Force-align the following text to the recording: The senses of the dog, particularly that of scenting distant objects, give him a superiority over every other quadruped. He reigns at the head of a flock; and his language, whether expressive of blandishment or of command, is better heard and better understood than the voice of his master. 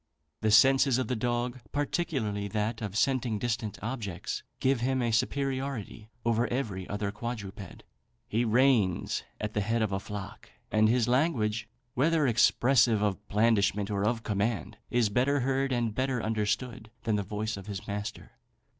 The 0.41 0.49
senses 0.49 0.97
of 0.97 1.09
the 1.09 1.15
dog, 1.15 1.59
particularly 1.71 2.47
that 2.47 2.81
of 2.81 2.97
scenting 2.97 3.37
distant 3.37 3.77
objects, 3.83 4.41
give 4.59 4.79
him 4.79 4.99
a 4.99 5.11
superiority 5.11 6.09
over 6.25 6.47
every 6.47 6.89
other 6.89 7.11
quadruped. 7.11 7.83
He 8.27 8.43
reigns 8.43 9.21
at 9.39 9.53
the 9.53 9.61
head 9.61 9.83
of 9.83 9.91
a 9.91 9.99
flock; 9.99 10.49
and 10.71 10.89
his 10.89 11.07
language, 11.07 11.69
whether 11.93 12.25
expressive 12.25 13.03
of 13.03 13.27
blandishment 13.27 13.91
or 13.91 14.03
of 14.03 14.23
command, 14.23 14.75
is 14.89 15.09
better 15.09 15.41
heard 15.41 15.71
and 15.71 15.93
better 15.93 16.19
understood 16.19 16.89
than 17.03 17.15
the 17.15 17.21
voice 17.21 17.55
of 17.55 17.67
his 17.67 17.85
master. 17.87 18.31